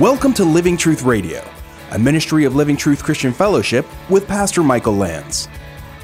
[0.00, 1.46] Welcome to Living Truth Radio,
[1.90, 5.46] a ministry of Living Truth Christian Fellowship with Pastor Michael Lance.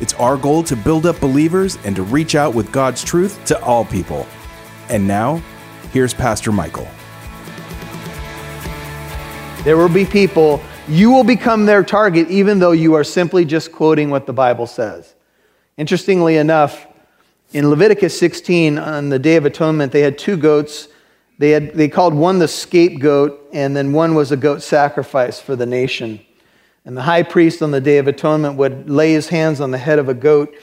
[0.02, 3.58] It's our goal to build up believers and to reach out with God's truth to
[3.62, 4.26] all people.
[4.90, 5.42] And now,
[5.94, 6.86] here's Pastor Michael.
[9.64, 13.72] There will be people, you will become their target even though you are simply just
[13.72, 15.14] quoting what the Bible says.
[15.78, 16.86] Interestingly enough,
[17.54, 20.88] in Leviticus 16, on the Day of Atonement, they had two goats.
[21.38, 25.54] They, had, they called one the scapegoat, and then one was a goat sacrifice for
[25.54, 26.20] the nation.
[26.84, 29.78] And the high priest on the Day of Atonement would lay his hands on the
[29.78, 30.54] head of a goat,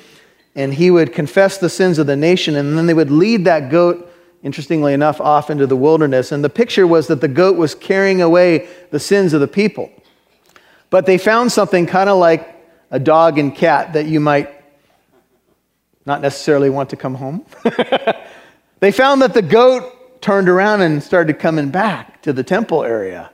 [0.55, 3.69] and he would confess the sins of the nation, and then they would lead that
[3.69, 6.31] goat, interestingly enough, off into the wilderness.
[6.31, 9.91] And the picture was that the goat was carrying away the sins of the people.
[10.89, 12.49] But they found something kind of like
[12.89, 14.49] a dog and cat that you might
[16.05, 17.45] not necessarily want to come home.
[18.79, 23.29] they found that the goat turned around and started coming back to the temple area.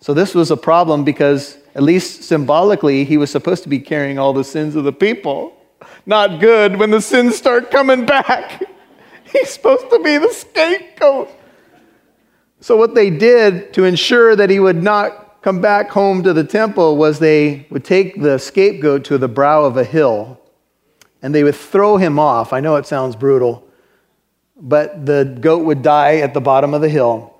[0.00, 4.18] So this was a problem because, at least symbolically, he was supposed to be carrying
[4.18, 5.56] all the sins of the people.
[6.04, 8.62] Not good when the sins start coming back.
[9.32, 11.30] He's supposed to be the scapegoat.
[12.60, 16.44] So, what they did to ensure that he would not come back home to the
[16.44, 20.40] temple was they would take the scapegoat to the brow of a hill
[21.22, 22.52] and they would throw him off.
[22.52, 23.63] I know it sounds brutal,
[24.56, 27.34] but the goat would die at the bottom of the hill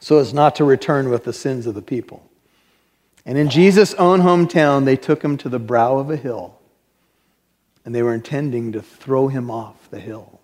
[0.00, 2.22] so as not to return with the sins of the people.
[3.24, 6.58] And in Jesus' own hometown, they took him to the brow of a hill,
[7.84, 10.40] and they were intending to throw him off the hill.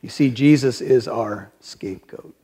[0.00, 2.34] You see, Jesus is our scapegoat.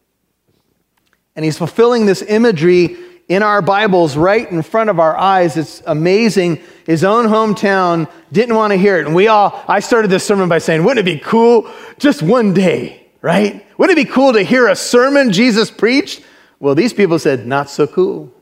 [1.37, 2.97] And he's fulfilling this imagery
[3.31, 5.57] in our Bibles right in front of our eyes.
[5.57, 6.61] It's amazing.
[6.85, 9.07] His own hometown didn't want to hear it.
[9.07, 12.53] And we all, I started this sermon by saying, wouldn't it be cool just one
[12.53, 13.65] day, right?
[13.79, 16.25] Wouldn't it be cool to hear a sermon Jesus preached?
[16.59, 18.35] Well, these people said, not so cool.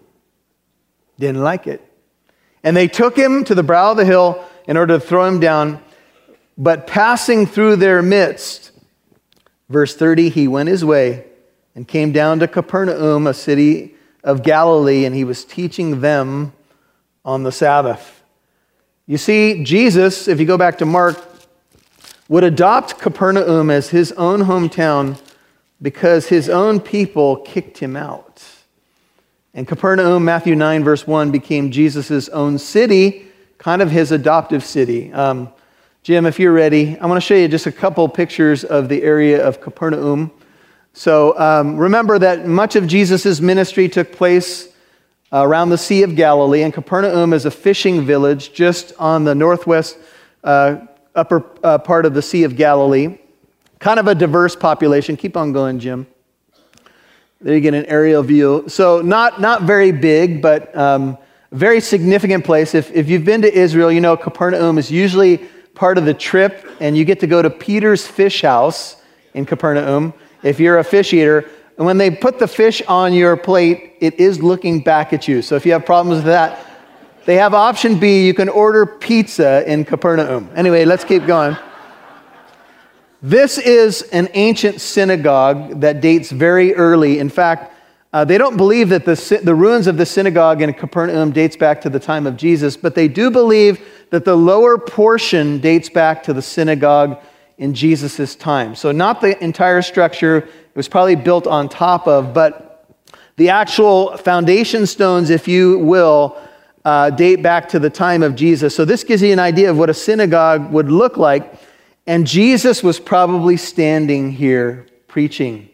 [1.18, 1.84] Didn't like it.
[2.64, 5.38] And they took him to the brow of the hill in order to throw him
[5.38, 5.82] down.
[6.56, 8.70] But passing through their midst,
[9.68, 11.26] verse 30, he went his way
[11.74, 16.52] and came down to Capernaum, a city of Galilee, and he was teaching them
[17.24, 18.22] on the Sabbath.
[19.06, 21.24] You see, Jesus, if you go back to Mark,
[22.28, 25.20] would adopt Capernaum as his own hometown
[25.80, 28.44] because his own people kicked him out.
[29.54, 35.12] And Capernaum, Matthew 9, verse 1, became Jesus' own city, kind of his adoptive city.
[35.12, 35.50] Um,
[36.02, 39.02] Jim, if you're ready, I want to show you just a couple pictures of the
[39.02, 40.30] area of Capernaum.
[40.98, 44.68] So um, remember that much of Jesus' ministry took place
[45.32, 49.96] around the Sea of Galilee, and Capernaum is a fishing village just on the northwest
[50.42, 50.78] uh,
[51.14, 53.16] upper uh, part of the Sea of Galilee.
[53.78, 55.16] Kind of a diverse population.
[55.16, 56.04] Keep on going, Jim.
[57.40, 58.64] There you get an aerial view.
[58.66, 61.16] So, not, not very big, but um,
[61.52, 62.74] very significant place.
[62.74, 66.68] If, if you've been to Israel, you know Capernaum is usually part of the trip,
[66.80, 68.96] and you get to go to Peter's Fish House
[69.32, 70.12] in Capernaum
[70.42, 71.48] if you're a fish eater.
[71.76, 75.42] And when they put the fish on your plate, it is looking back at you.
[75.42, 76.64] So if you have problems with that,
[77.24, 78.26] they have option B.
[78.26, 80.50] You can order pizza in Capernaum.
[80.56, 81.56] Anyway, let's keep going.
[83.20, 87.18] This is an ancient synagogue that dates very early.
[87.18, 87.74] In fact,
[88.12, 91.80] uh, they don't believe that the, the ruins of the synagogue in Capernaum dates back
[91.82, 96.22] to the time of Jesus, but they do believe that the lower portion dates back
[96.22, 97.18] to the synagogue
[97.58, 98.74] in Jesus' time.
[98.74, 102.64] So, not the entire structure, it was probably built on top of, but
[103.36, 106.40] the actual foundation stones, if you will,
[106.84, 108.74] uh, date back to the time of Jesus.
[108.74, 111.52] So, this gives you an idea of what a synagogue would look like.
[112.06, 115.68] And Jesus was probably standing here preaching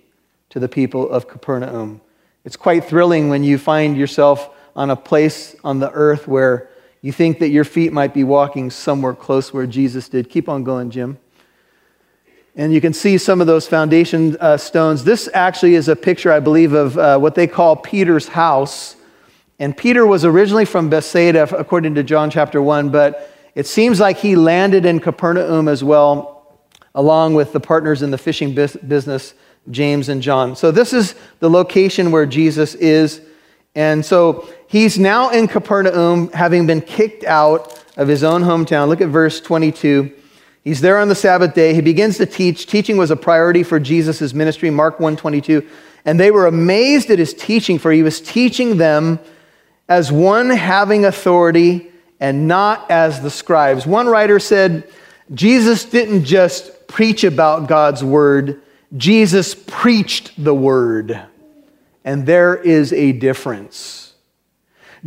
[0.50, 2.00] to the people of Capernaum.
[2.44, 6.68] It's quite thrilling when you find yourself on a place on the earth where
[7.02, 10.30] you think that your feet might be walking somewhere close where Jesus did.
[10.30, 11.18] Keep on going, Jim.
[12.56, 15.02] And you can see some of those foundation uh, stones.
[15.02, 18.94] This actually is a picture, I believe, of uh, what they call Peter's house.
[19.58, 24.18] And Peter was originally from Bethsaida, according to John chapter 1, but it seems like
[24.18, 26.58] he landed in Capernaum as well,
[26.94, 29.34] along with the partners in the fishing business,
[29.70, 30.54] James and John.
[30.54, 33.20] So this is the location where Jesus is.
[33.74, 38.88] And so he's now in Capernaum, having been kicked out of his own hometown.
[38.88, 40.12] Look at verse 22.
[40.64, 41.74] He's there on the Sabbath day.
[41.74, 42.66] He begins to teach.
[42.66, 45.66] Teaching was a priority for Jesus' ministry, Mark 122.
[46.06, 49.18] And they were amazed at his teaching, for he was teaching them
[49.88, 53.86] as one having authority and not as the scribes.
[53.86, 54.90] One writer said,
[55.34, 58.62] Jesus didn't just preach about God's word,
[58.96, 61.20] Jesus preached the word.
[62.04, 64.12] and there is a difference.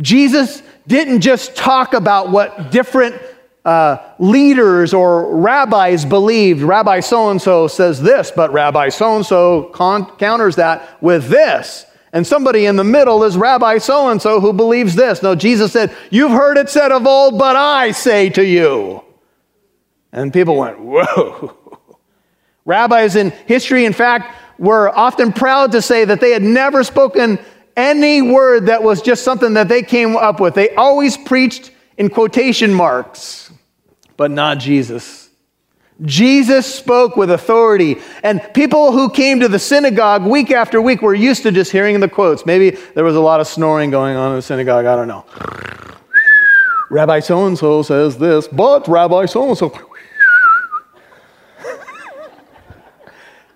[0.00, 3.20] Jesus didn't just talk about what different
[3.68, 6.62] uh, leaders or rabbis believed.
[6.62, 9.70] Rabbi so and so says this, but Rabbi so and so
[10.18, 11.84] counters that with this.
[12.14, 15.22] And somebody in the middle is Rabbi so and so who believes this.
[15.22, 19.04] No, Jesus said, You've heard it said of old, but I say to you.
[20.12, 21.54] And people went, Whoa.
[22.64, 27.38] Rabbis in history, in fact, were often proud to say that they had never spoken
[27.76, 30.54] any word that was just something that they came up with.
[30.54, 33.47] They always preached in quotation marks,
[34.18, 35.30] but not Jesus.
[36.02, 41.14] Jesus spoke with authority, and people who came to the synagogue week after week were
[41.14, 42.44] used to just hearing the quotes.
[42.44, 45.24] Maybe there was a lot of snoring going on in the synagogue, I don't know.
[46.90, 49.72] Rabbi so and so says this, but Rabbi so and so.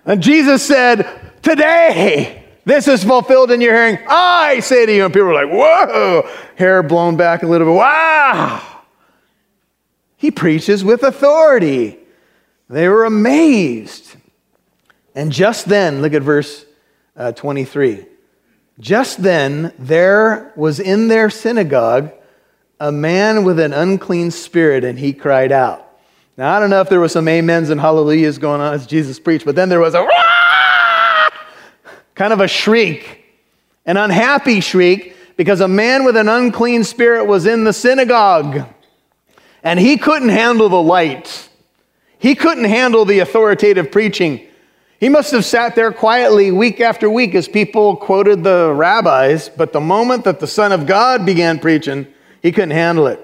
[0.05, 3.99] And Jesus said, Today, this is fulfilled in your hearing.
[4.09, 5.05] I say to you.
[5.05, 7.76] And people were like, Whoa, hair blown back a little bit.
[7.76, 8.71] Wow.
[10.22, 11.98] He preaches with authority.
[12.70, 14.14] They were amazed.
[15.16, 16.64] And just then, look at verse
[17.16, 18.06] uh, 23.
[18.78, 22.12] Just then, there was in their synagogue
[22.78, 25.98] a man with an unclean spirit, and he cried out.
[26.36, 29.18] Now, I don't know if there was some amens and hallelujahs going on as Jesus
[29.18, 30.06] preached, but then there was a
[32.14, 33.25] kind of a shriek,
[33.86, 38.68] an unhappy shriek, because a man with an unclean spirit was in the synagogue
[39.62, 41.49] and he couldn't handle the light.
[42.19, 44.47] He couldn't handle the authoritative preaching.
[45.00, 49.73] He must have sat there quietly week after week as people quoted the rabbis, but
[49.73, 52.06] the moment that the Son of God began preaching,
[52.41, 53.19] he couldn't handle it.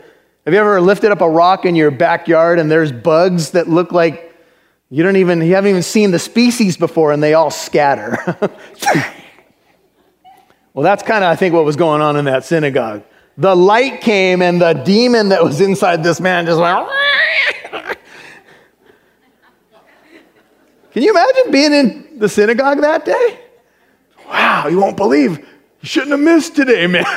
[0.45, 3.93] Have you ever lifted up a rock in your backyard and there's bugs that look
[3.93, 4.35] like
[4.91, 8.17] you don't even you haven't even seen the species before and they all scatter?
[10.73, 13.05] well, that's kind of I think what was going on in that synagogue.
[13.39, 16.89] The light came and the demon that was inside this man just went
[20.91, 23.41] Can you imagine being in the synagogue that day?
[24.27, 25.39] Wow, you won't believe.
[25.39, 25.47] You
[25.89, 27.05] shouldn't have missed today, man.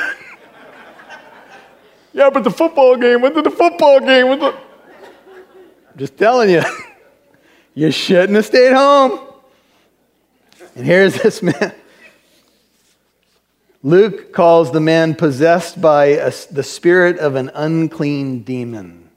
[2.14, 4.28] Yeah, but the football game, when did the football game?
[4.28, 4.54] When the...
[5.96, 6.62] Just telling you,
[7.74, 9.18] you shouldn't have stayed home.
[10.76, 11.74] And here's this man.
[13.82, 19.10] Luke calls the man possessed by a, the spirit of an unclean demon.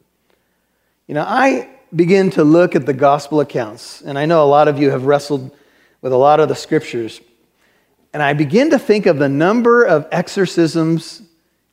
[1.08, 4.68] You know, I begin to look at the gospel accounts, and I know a lot
[4.68, 5.56] of you have wrestled
[6.02, 7.22] with a lot of the scriptures,
[8.12, 11.22] and I begin to think of the number of exorcisms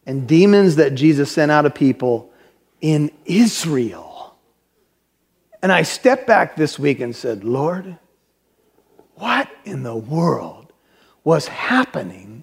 [0.04, 2.30] and demons that Jesus sent out of people
[2.82, 4.36] in Israel.
[5.62, 7.96] And I stepped back this week and said, Lord,
[9.14, 10.72] what in the world
[11.24, 12.41] was happening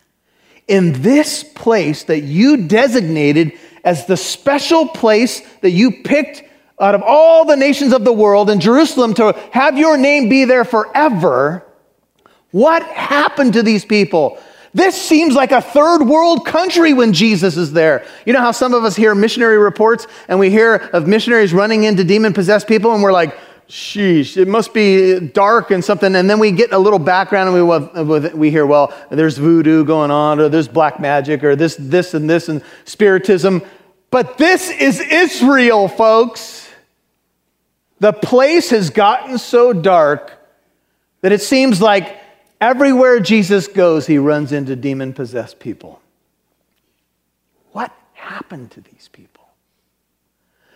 [0.69, 6.44] in this place that you designated as the special place that you picked
[6.80, 10.45] out of all the nations of the world in Jerusalem to have your name be
[10.45, 11.66] there forever?
[12.51, 14.39] What happened to these people?
[14.74, 18.06] This seems like a third world country when Jesus is there.
[18.25, 21.83] You know how some of us hear missionary reports and we hear of missionaries running
[21.83, 23.36] into demon possessed people and we're like,
[23.69, 26.16] sheesh, it must be dark and something.
[26.16, 30.11] And then we get a little background and we, we hear, well, there's voodoo going
[30.11, 33.61] on, or there's black magic, or this, this, and this, and spiritism.
[34.11, 36.68] But this is Israel, folks.
[37.99, 40.35] The place has gotten so dark
[41.21, 42.19] that it seems like
[42.61, 46.02] Everywhere Jesus goes, he runs into demon possessed people.
[47.71, 49.39] What happened to these people?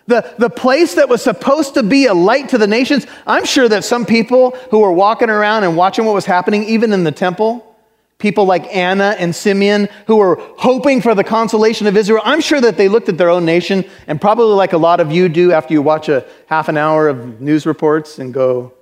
[0.05, 3.69] The, the place that was supposed to be a light to the nations, I'm sure
[3.69, 7.11] that some people who were walking around and watching what was happening, even in the
[7.11, 7.73] temple,
[8.17, 12.61] people like Anna and Simeon who were hoping for the consolation of Israel, I'm sure
[12.61, 15.51] that they looked at their own nation and probably like a lot of you do
[15.51, 18.73] after you watch a half an hour of news reports and go,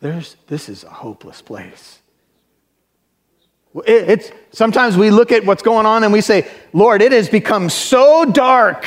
[0.00, 2.00] There's, this is a hopeless place.
[3.86, 7.68] It's, sometimes we look at what's going on and we say, Lord, it has become
[7.68, 8.86] so dark.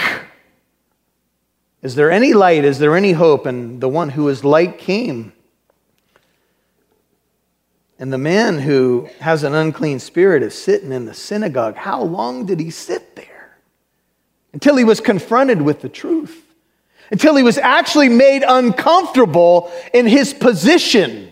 [1.82, 2.66] Is there any light?
[2.66, 3.46] Is there any hope?
[3.46, 5.34] And the one who is light came.
[8.00, 11.76] And the man who has an unclean spirit is sitting in the synagogue.
[11.76, 13.58] How long did he sit there?
[14.54, 16.44] Until he was confronted with the truth,
[17.12, 21.32] until he was actually made uncomfortable in his position.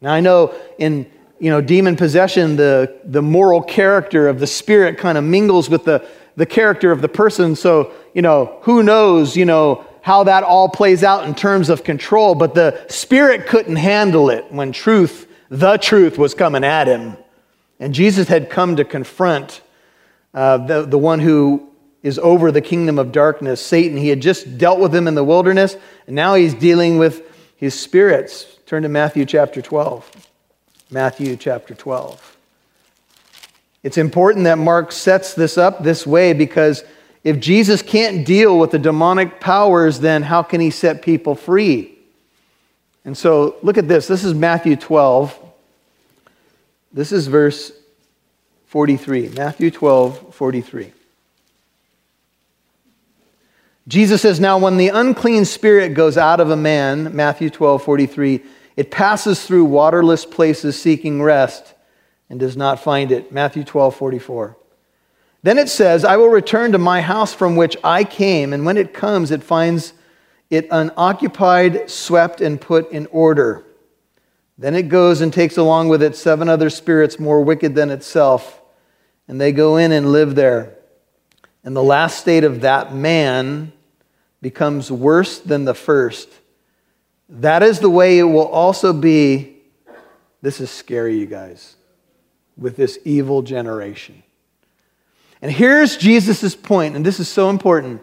[0.00, 4.96] Now, I know in you know, demon possession, the, the moral character of the spirit
[4.96, 7.56] kind of mingles with the, the character of the person.
[7.56, 11.84] So, you know, who knows, you know, how that all plays out in terms of
[11.84, 12.34] control.
[12.34, 17.16] But the spirit couldn't handle it when truth, the truth, was coming at him.
[17.78, 19.60] And Jesus had come to confront
[20.34, 21.68] uh, the, the one who
[22.02, 23.96] is over the kingdom of darkness, Satan.
[23.96, 25.76] He had just dealt with him in the wilderness,
[26.06, 27.22] and now he's dealing with
[27.56, 28.46] his spirits.
[28.66, 30.28] Turn to Matthew chapter 12.
[30.90, 32.36] Matthew chapter 12.
[33.82, 36.84] It's important that Mark sets this up this way because
[37.24, 41.96] if Jesus can't deal with the demonic powers, then how can he set people free?
[43.04, 44.06] And so look at this.
[44.06, 45.38] This is Matthew 12.
[46.92, 47.72] This is verse
[48.66, 49.30] 43.
[49.30, 50.92] Matthew 12, 43.
[53.88, 58.40] Jesus says, Now when the unclean spirit goes out of a man, Matthew 12, 43,
[58.76, 61.74] it passes through waterless places seeking rest
[62.30, 63.32] and does not find it.
[63.32, 64.56] Matthew 12, 44.
[65.42, 68.76] Then it says, I will return to my house from which I came, and when
[68.76, 69.92] it comes, it finds
[70.50, 73.64] it unoccupied, swept, and put in order.
[74.56, 78.60] Then it goes and takes along with it seven other spirits more wicked than itself,
[79.26, 80.76] and they go in and live there.
[81.64, 83.72] And the last state of that man
[84.40, 86.28] becomes worse than the first.
[87.28, 89.56] That is the way it will also be.
[90.42, 91.76] This is scary, you guys,
[92.56, 94.22] with this evil generation.
[95.42, 98.00] And here's Jesus' point, and this is so important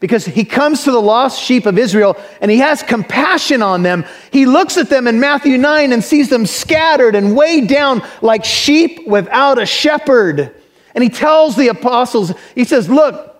[0.00, 4.04] because he comes to the lost sheep of Israel and he has compassion on them.
[4.30, 8.44] He looks at them in Matthew 9 and sees them scattered and weighed down like
[8.44, 10.54] sheep without a shepherd.
[10.94, 13.36] And he tells the apostles, he says, Look,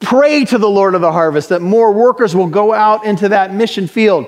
[0.00, 3.54] pray to the Lord of the harvest that more workers will go out into that
[3.54, 4.26] mission field.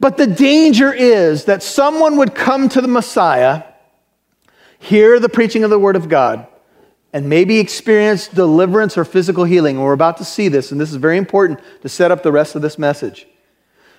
[0.00, 3.64] But the danger is that someone would come to the Messiah,
[4.78, 6.46] hear the preaching of the Word of God,
[7.12, 9.76] and maybe experience deliverance or physical healing.
[9.76, 12.32] And we're about to see this, and this is very important to set up the
[12.32, 13.26] rest of this message.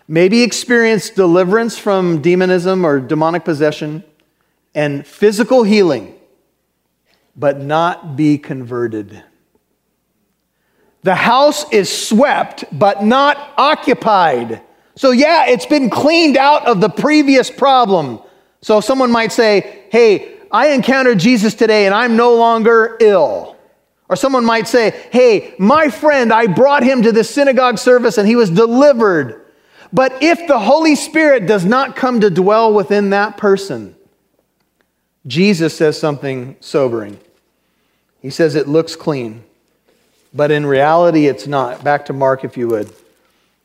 [0.07, 4.03] Maybe experience deliverance from demonism or demonic possession
[4.73, 6.15] and physical healing,
[7.35, 9.23] but not be converted.
[11.03, 14.61] The house is swept, but not occupied.
[14.95, 18.19] So, yeah, it's been cleaned out of the previous problem.
[18.61, 23.55] So, someone might say, Hey, I encountered Jesus today and I'm no longer ill.
[24.07, 28.27] Or someone might say, Hey, my friend, I brought him to the synagogue service and
[28.27, 29.45] he was delivered.
[29.93, 33.95] But if the Holy Spirit does not come to dwell within that person,
[35.27, 37.19] Jesus says something sobering.
[38.21, 39.43] He says it looks clean,
[40.33, 41.83] but in reality, it's not.
[41.83, 42.91] Back to Mark, if you would.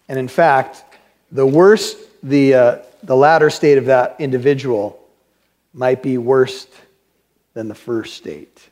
[0.09, 0.85] And in fact,
[1.33, 5.04] the worse the, uh, the latter state of that individual
[5.75, 6.69] might be worse
[7.53, 8.71] than the first state.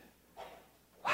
[1.04, 1.12] Wow.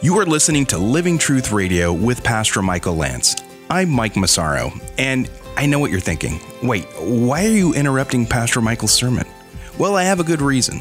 [0.00, 3.34] You are listening to Living Truth Radio with Pastor Michael Lance.
[3.68, 6.38] I'm Mike Massaro, and I know what you're thinking.
[6.62, 9.26] Wait, why are you interrupting Pastor Michael's sermon?
[9.78, 10.80] Well, I have a good reason.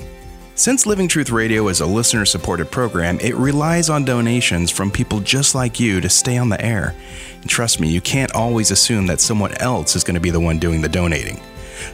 [0.56, 5.20] Since Living Truth Radio is a listener supported program, it relies on donations from people
[5.22, 6.94] just like you to stay on the air.
[7.42, 10.40] And trust me, you can't always assume that someone else is going to be the
[10.40, 11.42] one doing the donating.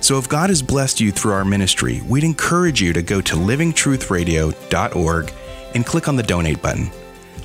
[0.02, 3.36] So if God has blessed you through our ministry, we'd encourage you to go to
[3.36, 5.34] livingtruthradio.org
[5.76, 6.90] and click on the donate button.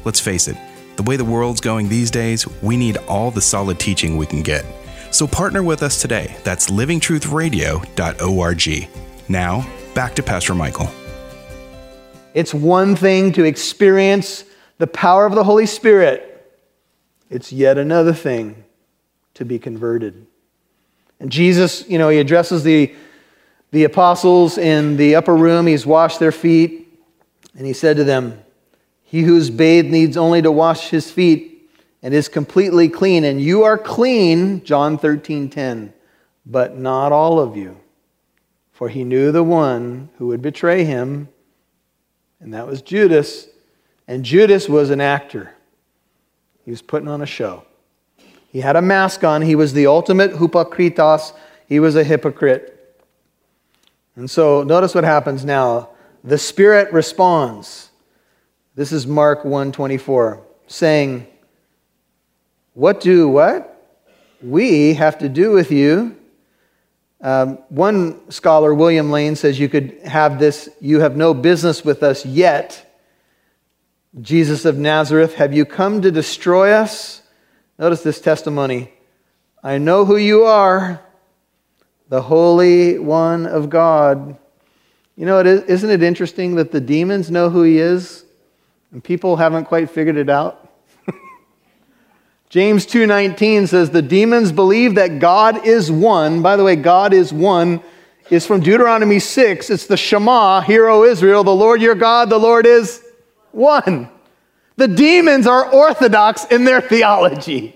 [0.05, 0.57] Let's face it,
[0.97, 4.43] the way the world's going these days, we need all the solid teaching we can
[4.43, 4.65] get.
[5.11, 6.37] So partner with us today.
[6.45, 8.89] That's livingtruthradio.org.
[9.29, 10.91] Now, back to Pastor Michael.
[12.35, 14.45] It's one thing to experience
[14.79, 16.31] the power of the Holy Spirit,
[17.31, 18.65] it's yet another thing
[19.35, 20.27] to be converted.
[21.21, 22.95] And Jesus, you know, he addresses the,
[23.71, 26.89] the apostles in the upper room, he's washed their feet,
[27.57, 28.43] and he said to them,
[29.05, 31.71] He who's bathed needs only to wash his feet
[32.03, 33.25] and is completely clean.
[33.25, 35.93] And you are clean, John 13 10,
[36.45, 37.79] but not all of you.
[38.73, 41.29] For he knew the one who would betray him
[42.45, 43.49] and that was Judas.
[44.07, 45.55] And Judas was an actor,
[46.65, 47.65] he was putting on a show.
[48.55, 51.35] He had a mask on, he was the ultimate hypocritos,
[51.67, 52.71] he was a hypocrite.
[54.17, 55.91] And so notice what happens now.
[56.23, 57.91] The Spirit responds.
[58.75, 61.27] This is Mark 1:24, saying,
[62.73, 63.71] "What do what?
[64.41, 66.17] We have to do with you
[67.25, 72.03] um, one scholar, William Lane, says you could have this, you have no business with
[72.03, 73.01] us yet.
[74.21, 77.23] Jesus of Nazareth, have you come to destroy us?
[77.79, 78.93] Notice this testimony.
[79.63, 81.01] I know who you are,
[82.09, 84.37] the Holy One of God.
[85.17, 88.25] You know, isn't it interesting that the demons know who he is
[88.93, 90.71] and people haven't quite figured it out?
[92.49, 96.43] James 2:19 says the demons believe that God is one.
[96.43, 97.83] By the way, God is one
[98.31, 99.69] is from Deuteronomy 6.
[99.69, 103.03] It's the Shema, Hear, O Israel, the Lord your God, the Lord is
[103.51, 104.09] one.
[104.77, 107.75] The demons are orthodox in their theology.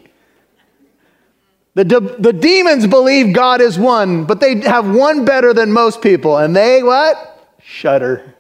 [1.75, 6.03] The, de- the demons believe God is one, but they have one better than most
[6.03, 7.57] people, and they what?
[7.63, 8.35] Shudder.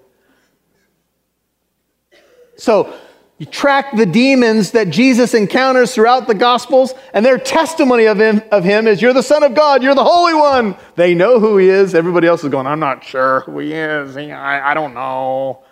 [2.56, 2.92] So
[3.38, 8.42] you track the demons that Jesus encounters throughout the Gospels, and their testimony of him,
[8.50, 10.76] of him is, You're the Son of God, you're the Holy One.
[10.96, 11.94] They know who he is.
[11.94, 14.16] Everybody else is going, I'm not sure who he is.
[14.16, 15.62] I, I don't know.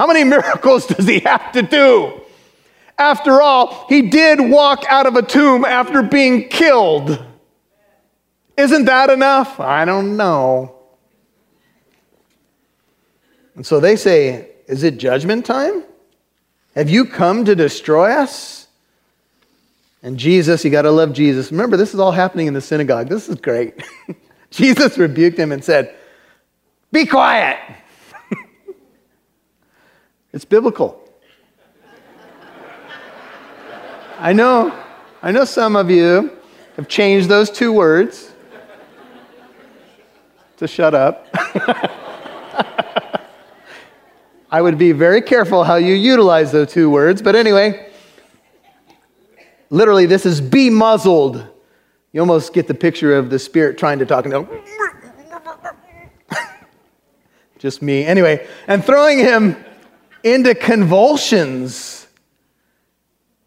[0.00, 2.22] How many miracles does he have to do?
[2.96, 7.22] After all, he did walk out of a tomb after being killed.
[8.56, 9.60] Isn't that enough?
[9.60, 10.74] I don't know.
[13.54, 15.84] And so they say, Is it judgment time?
[16.74, 18.68] Have you come to destroy us?
[20.02, 21.50] And Jesus, you got to love Jesus.
[21.50, 23.10] Remember, this is all happening in the synagogue.
[23.10, 23.74] This is great.
[24.50, 25.94] Jesus rebuked him and said,
[26.90, 27.58] Be quiet.
[30.32, 31.08] It's biblical.
[34.18, 34.78] I know,
[35.22, 36.36] I know some of you
[36.76, 38.32] have changed those two words
[40.58, 41.26] to shut up.
[44.52, 47.90] I would be very careful how you utilize those two words, but anyway,
[49.70, 51.46] literally, this is be muzzled.
[52.12, 54.62] You almost get the picture of the spirit trying to talk and go,
[57.58, 58.04] just me.
[58.04, 59.56] Anyway, and throwing him
[60.22, 62.06] into convulsions.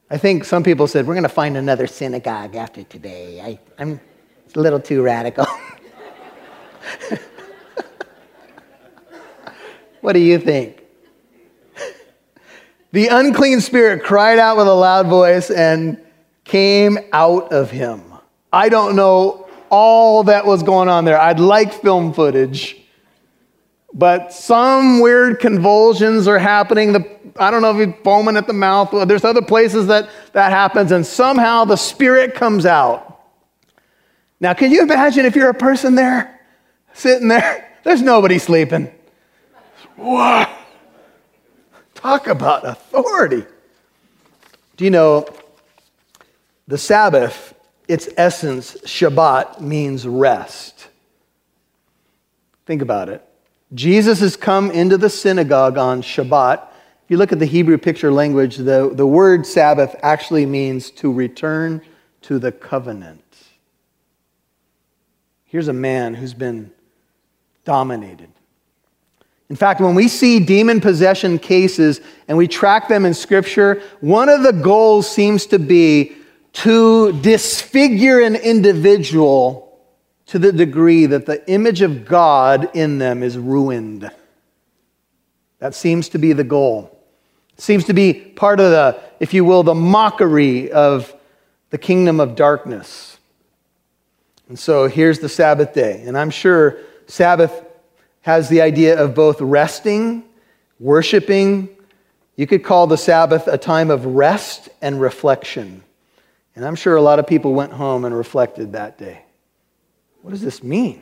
[0.09, 3.41] I think some people said, We're going to find another synagogue after today.
[3.41, 3.99] I, I'm
[4.55, 5.45] a little too radical.
[10.01, 10.83] what do you think?
[12.91, 15.99] The unclean spirit cried out with a loud voice and
[16.43, 18.03] came out of him.
[18.51, 21.19] I don't know all that was going on there.
[21.19, 22.82] I'd like film footage.
[23.93, 26.93] But some weird convulsions are happening.
[26.93, 28.89] The I don't know if he's foaming at the mouth.
[29.07, 33.21] There's other places that that happens, and somehow the spirit comes out.
[34.39, 36.41] Now, can you imagine if you're a person there,
[36.93, 37.69] sitting there?
[37.83, 38.89] There's nobody sleeping.
[39.95, 40.49] What?
[41.95, 43.45] Talk about authority.
[44.77, 45.25] Do you know
[46.67, 47.53] the Sabbath,
[47.87, 50.87] its essence, Shabbat, means rest?
[52.65, 53.25] Think about it.
[53.73, 56.67] Jesus has come into the synagogue on Shabbat
[57.03, 61.11] if you look at the Hebrew picture language, the, the word Sabbath actually means to
[61.11, 61.81] return
[62.21, 63.19] to the covenant.
[65.43, 66.71] Here's a man who's been
[67.65, 68.29] dominated.
[69.49, 74.29] In fact, when we see demon possession cases and we track them in Scripture, one
[74.29, 76.13] of the goals seems to be
[76.53, 79.72] to disfigure an individual
[80.27, 84.09] to the degree that the image of God in them is ruined.
[85.59, 86.89] That seems to be the goal.
[87.57, 91.13] Seems to be part of the, if you will, the mockery of
[91.69, 93.17] the kingdom of darkness.
[94.49, 96.03] And so here's the Sabbath day.
[96.05, 97.63] And I'm sure Sabbath
[98.21, 100.23] has the idea of both resting,
[100.79, 101.69] worshiping.
[102.35, 105.83] You could call the Sabbath a time of rest and reflection.
[106.55, 109.23] And I'm sure a lot of people went home and reflected that day.
[110.23, 111.01] What does this mean?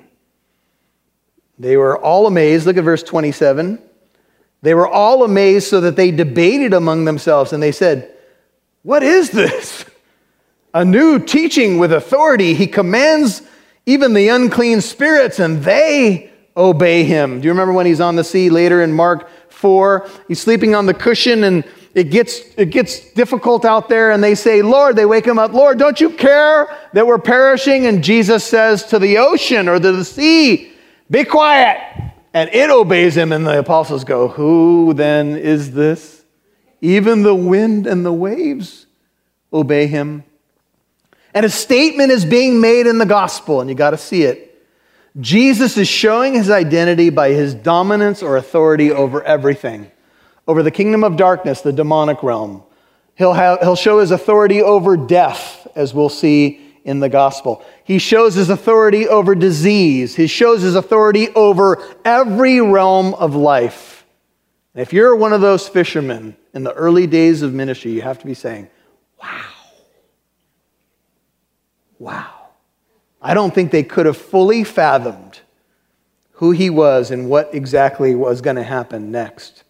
[1.60, 2.66] They were all amazed.
[2.66, 3.80] Look at verse 27.
[4.64, 8.12] They were all amazed so that they debated among themselves and they said,
[8.82, 9.86] What is this?
[10.74, 12.56] A new teaching with authority.
[12.56, 13.44] He commands
[13.86, 17.42] even the unclean spirits and they obey him.
[17.42, 20.10] Do you remember when he's on the sea later in Mark 4?
[20.28, 24.36] He's sleeping on the cushion and it gets, it gets difficult out there and they
[24.36, 27.86] say, Lord, they wake him up, Lord, don't you care that we're perishing?
[27.86, 30.72] And Jesus says to the ocean or to the sea,
[31.10, 33.32] Be quiet and it obeys him.
[33.32, 36.24] And the apostles go, Who then is this?
[36.82, 38.88] Even the wind and the waves
[39.54, 40.24] obey him.
[41.34, 44.48] And a statement is being made in the gospel, and you got to see it.
[45.20, 49.92] Jesus is showing his identity by his dominance or authority over everything,
[50.52, 52.62] over the kingdom of darkness, the demonic realm.
[53.16, 57.64] He'll, have, he'll show his authority over death, as we'll see in the gospel.
[57.86, 60.14] He shows his authority over disease.
[60.14, 64.06] He shows his authority over every realm of life.
[64.74, 68.20] And if you're one of those fishermen in the early days of ministry, you have
[68.20, 68.68] to be saying,
[69.24, 69.46] wow.
[71.98, 72.50] Wow.
[73.22, 75.40] I don't think they could have fully fathomed
[76.34, 79.64] who he was and what exactly was going to happen next.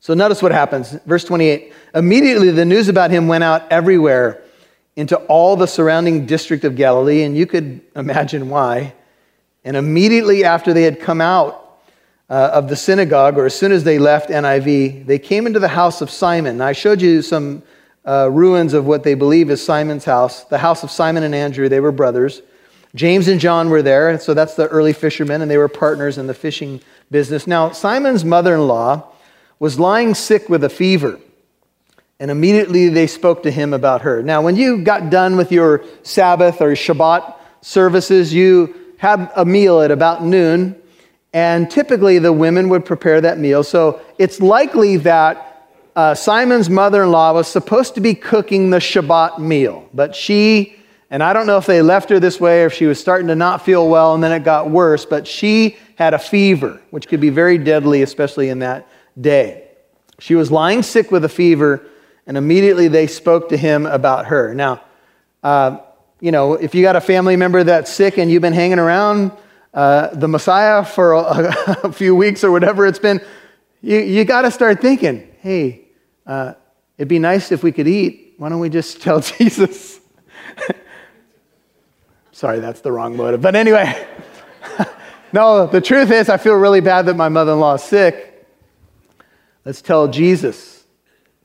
[0.00, 0.92] So notice what happens.
[1.06, 4.42] Verse 28 Immediately the news about him went out everywhere
[4.96, 8.94] into all the surrounding district of Galilee, and you could imagine why.
[9.64, 11.80] And immediately after they had come out
[12.30, 15.68] uh, of the synagogue, or as soon as they left NIV, they came into the
[15.68, 16.58] house of Simon.
[16.58, 17.62] Now, I showed you some
[18.04, 21.68] uh, ruins of what they believe is Simon's house, the house of Simon and Andrew.
[21.68, 22.42] They were brothers.
[22.94, 26.26] James and John were there, so that's the early fishermen, and they were partners in
[26.26, 26.80] the fishing
[27.10, 27.46] business.
[27.46, 29.12] Now, Simon's mother in law
[29.58, 31.18] was lying sick with a fever,
[32.20, 34.22] and immediately they spoke to him about her.
[34.22, 39.80] Now, when you got done with your Sabbath or Shabbat services, you had a meal
[39.80, 40.76] at about noon,
[41.32, 43.62] and typically the women would prepare that meal.
[43.62, 48.78] So it's likely that uh, Simon's mother in law was supposed to be cooking the
[48.78, 50.76] Shabbat meal, but she,
[51.10, 53.26] and I don't know if they left her this way or if she was starting
[53.28, 57.08] to not feel well and then it got worse, but she had a fever, which
[57.08, 58.86] could be very deadly, especially in that
[59.20, 59.68] day.
[60.18, 61.86] She was lying sick with a fever,
[62.26, 64.54] and immediately they spoke to him about her.
[64.54, 64.82] Now,
[65.42, 65.78] uh,
[66.20, 69.30] you know, if you got a family member that's sick and you've been hanging around
[69.72, 71.20] uh, the Messiah for a,
[71.84, 73.20] a, few weeks or whatever it's been,
[73.80, 75.82] you, you got to start thinking, hey,
[76.26, 76.54] uh,
[76.96, 78.34] it'd be nice if we could eat.
[78.38, 80.00] Why don't we just tell Jesus?
[82.32, 83.40] Sorry, that's the wrong motive.
[83.40, 84.06] But anyway,
[85.32, 88.27] no, the truth is, I feel really bad that my mother in law is sick.
[89.68, 90.86] Let's tell Jesus.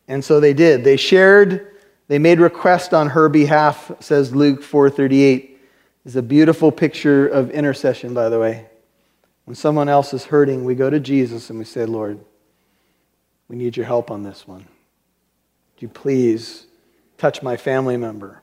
[0.08, 0.86] And so they did.
[0.86, 1.76] They shared,
[2.08, 5.58] they made request on her behalf, says Luke 4:38.
[6.06, 8.68] Is a beautiful picture of intercession, by the way.
[9.44, 12.18] When someone else is hurting, we go to Jesus and we say, Lord,
[13.50, 14.68] we need your help on this one.
[15.76, 16.68] Would you please
[17.18, 18.42] touch my family member?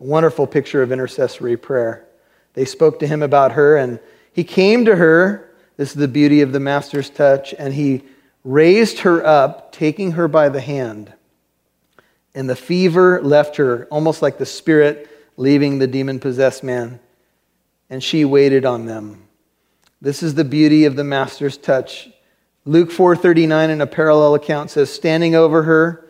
[0.00, 2.06] A wonderful picture of intercessory prayer.
[2.54, 4.00] They spoke to him about her, and
[4.32, 5.50] he came to her.
[5.76, 8.02] This is the beauty of the Master's touch, and he
[8.44, 11.12] raised her up, taking her by the hand.
[12.34, 17.00] And the fever left her, almost like the spirit leaving the demon possessed man.
[17.90, 19.24] And she waited on them.
[20.00, 22.10] This is the beauty of the Master's touch.
[22.66, 26.04] Luke 4:39 in a parallel account says standing over her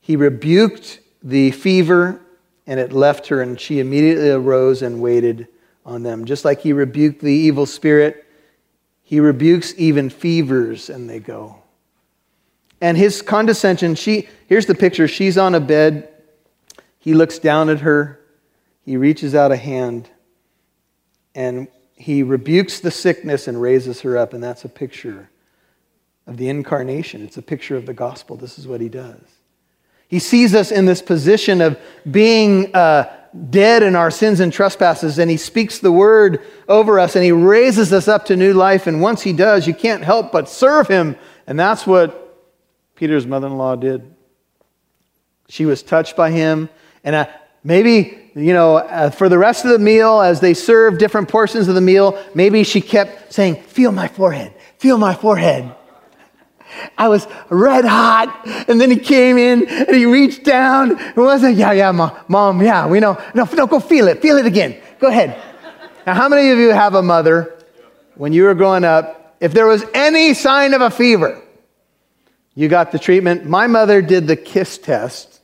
[0.00, 2.20] he rebuked the fever
[2.66, 5.46] and it left her and she immediately arose and waited
[5.86, 8.26] on them just like he rebuked the evil spirit
[9.08, 11.56] he rebukes even fevers and they go
[12.80, 16.08] and his condescension she here's the picture she's on a bed
[16.98, 18.20] he looks down at her
[18.84, 20.10] he reaches out a hand
[21.34, 25.30] and he rebukes the sickness and raises her up and that's a picture
[26.28, 27.24] of the incarnation.
[27.24, 28.36] It's a picture of the gospel.
[28.36, 29.20] This is what he does.
[30.06, 33.10] He sees us in this position of being uh,
[33.50, 37.32] dead in our sins and trespasses, and he speaks the word over us, and he
[37.32, 38.86] raises us up to new life.
[38.86, 41.16] And once he does, you can't help but serve him.
[41.46, 42.24] And that's what
[42.94, 44.14] Peter's mother in law did.
[45.48, 46.68] She was touched by him.
[47.04, 47.26] And uh,
[47.64, 51.68] maybe, you know, uh, for the rest of the meal, as they served different portions
[51.68, 55.74] of the meal, maybe she kept saying, Feel my forehead, feel my forehead.
[56.96, 58.46] I was red hot.
[58.68, 62.16] And then he came in and he reached down and was like, yeah, yeah, mom,
[62.28, 63.20] mom, yeah, we know.
[63.34, 64.20] No, no, go feel it.
[64.20, 64.80] Feel it again.
[64.98, 65.40] Go ahead.
[66.06, 67.56] Now, how many of you have a mother
[68.14, 69.36] when you were growing up?
[69.40, 71.40] If there was any sign of a fever,
[72.54, 73.44] you got the treatment.
[73.46, 75.40] My mother did the kiss test.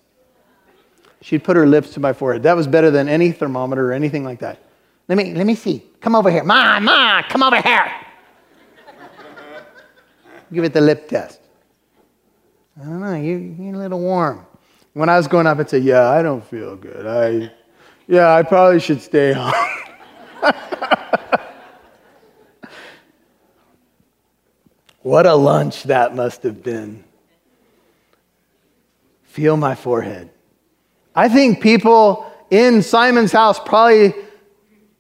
[1.21, 2.43] She'd put her lips to my forehead.
[2.43, 4.59] That was better than any thermometer or anything like that.
[5.09, 5.83] Let me, let me see.
[6.01, 6.45] Come over here.
[6.45, 7.91] Ma, ma, come over here.
[10.53, 11.41] Give it the lip test.
[12.81, 14.47] I don't know, you, you're a little warm.
[14.95, 17.07] When I was going up, I'd say, Yeah, I don't feel good.
[17.07, 17.53] I,
[18.07, 19.53] yeah, I probably should stay home.
[25.03, 27.05] what a lunch that must have been.
[29.25, 30.31] Feel my forehead.
[31.15, 34.15] I think people in Simon's house probably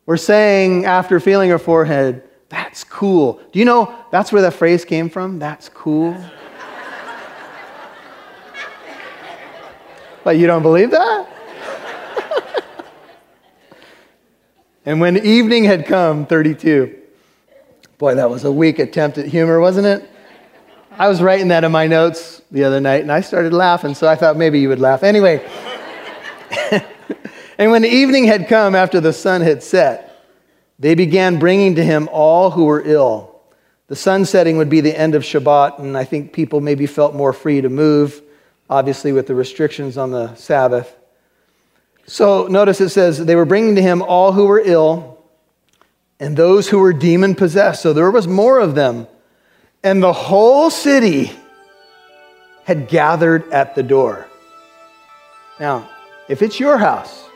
[0.07, 2.23] were saying, after feeling her forehead,
[2.55, 3.41] that's cool.
[3.51, 5.41] Do you know that's where that phrase came from?
[5.41, 6.13] That's cool.
[10.25, 11.27] but you don't believe that?
[14.87, 16.97] and when evening had come, 32.
[17.99, 20.09] Boy, that was a weak attempt at humor, wasn't it?
[20.97, 24.07] I was writing that in my notes the other night and I started laughing, so
[24.07, 25.03] I thought maybe you would laugh.
[25.03, 25.45] Anyway,
[27.59, 30.14] and when evening had come after the sun had set,
[30.79, 33.41] they began bringing to him all who were ill.
[33.87, 37.15] The sun setting would be the end of Shabbat, and I think people maybe felt
[37.15, 38.23] more free to move,
[38.69, 40.95] obviously, with the restrictions on the Sabbath.
[42.07, 45.23] So notice it says, they were bringing to him all who were ill
[46.21, 47.83] and those who were demon possessed.
[47.83, 49.07] So there was more of them.
[49.83, 51.31] And the whole city
[52.65, 54.27] had gathered at the door.
[55.61, 55.89] Now,
[56.29, 57.29] if it's your house,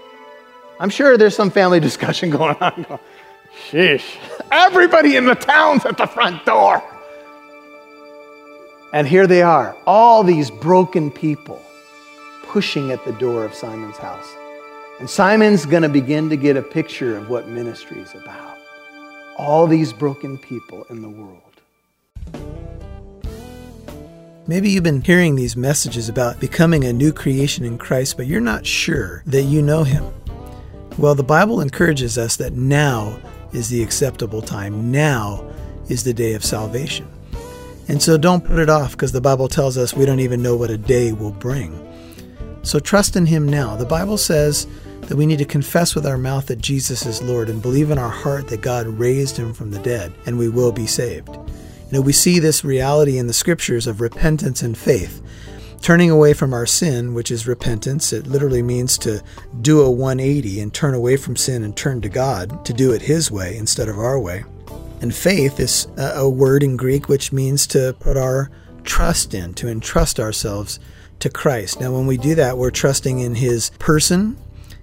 [0.81, 2.98] I'm sure there's some family discussion going on.
[3.66, 4.16] Sheesh.
[4.51, 6.83] Everybody in the town's at the front door.
[8.92, 11.61] And here they are, all these broken people
[12.44, 14.29] pushing at the door of Simon's house.
[14.99, 18.57] And Simon's going to begin to get a picture of what ministry is about.
[19.37, 21.42] All these broken people in the world.
[24.47, 28.40] Maybe you've been hearing these messages about becoming a new creation in Christ, but you're
[28.40, 30.07] not sure that you know Him.
[30.97, 33.21] Well, the Bible encourages us that now
[33.52, 34.90] is the acceptable time.
[34.90, 35.48] Now
[35.88, 37.08] is the day of salvation.
[37.88, 40.56] And so don't put it off because the Bible tells us we don't even know
[40.56, 41.84] what a day will bring.
[42.62, 43.76] So trust in Him now.
[43.76, 44.66] The Bible says
[45.02, 47.98] that we need to confess with our mouth that Jesus is Lord and believe in
[47.98, 51.28] our heart that God raised Him from the dead, and we will be saved.
[51.28, 55.22] You know, we see this reality in the scriptures of repentance and faith.
[55.81, 59.23] Turning away from our sin, which is repentance, it literally means to
[59.62, 63.03] do a 180 and turn away from sin and turn to God, to do it
[63.03, 64.45] His way instead of our way.
[65.01, 68.51] And faith is a word in Greek which means to put our
[68.85, 70.81] trust in, to entrust ourselves
[71.21, 71.81] to Christ.
[71.81, 74.37] Now, when we do that, we're trusting in His person,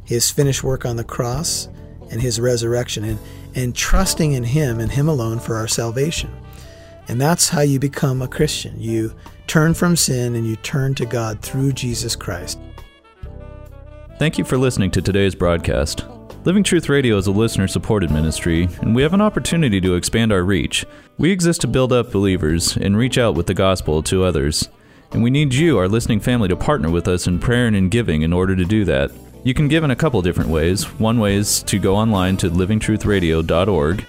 [0.03, 1.67] His finished work on the cross,
[2.09, 3.19] and His resurrection, and,
[3.53, 6.33] and trusting in Him and Him alone for our salvation.
[7.07, 8.79] And that's how you become a Christian.
[8.79, 9.13] You
[9.47, 12.59] turn from sin and you turn to God through Jesus Christ.
[14.17, 16.05] Thank you for listening to today's broadcast.
[16.45, 20.31] Living Truth Radio is a listener supported ministry, and we have an opportunity to expand
[20.31, 20.85] our reach.
[21.17, 24.69] We exist to build up believers and reach out with the gospel to others.
[25.11, 27.89] And we need you, our listening family, to partner with us in prayer and in
[27.89, 29.11] giving in order to do that.
[29.43, 30.83] You can give in a couple different ways.
[30.99, 34.05] One way is to go online to livingtruthradio.org,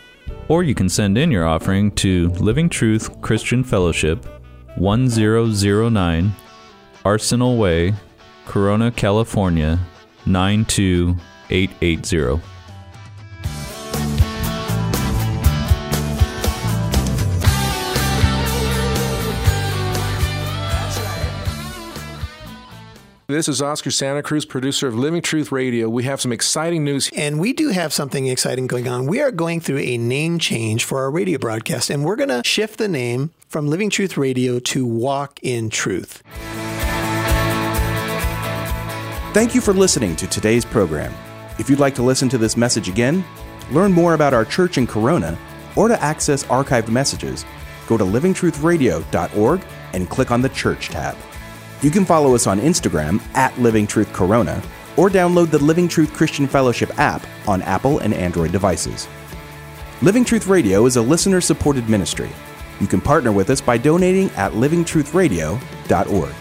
[0.49, 4.27] or you can send in your offering to Living Truth Christian Fellowship,
[4.77, 6.33] 1009
[7.05, 7.95] Arsenal Way,
[8.47, 9.79] Corona, California,
[10.27, 12.41] 92880.
[23.29, 25.89] This is Oscar Santa Cruz, producer of Living Truth Radio.
[25.89, 27.11] We have some exciting news.
[27.17, 29.07] And we do have something exciting going on.
[29.07, 32.43] We are going through a name change for our radio broadcast, and we're going to
[32.45, 36.23] shift the name from Living Truth Radio to Walk in Truth.
[39.35, 41.13] Thank you for listening to today's program.
[41.59, 43.25] If you'd like to listen to this message again,
[43.73, 45.37] learn more about our church in Corona,
[45.75, 47.45] or to access archived messages,
[47.89, 51.17] go to livingtruthradio.org and click on the Church tab.
[51.83, 54.63] You can follow us on Instagram at Living Truth Corona,
[54.97, 59.07] or download the Living Truth Christian Fellowship app on Apple and Android devices.
[60.01, 62.31] Living Truth Radio is a listener supported ministry.
[62.81, 66.35] You can partner with us by donating at livingtruthradio.org.